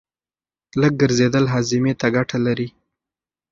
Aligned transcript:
لږ 0.81 0.93
ګرځېدل 1.01 1.45
هاضمې 1.53 1.93
ته 1.99 2.07
ګټه 2.15 2.37
لري. 2.45 2.67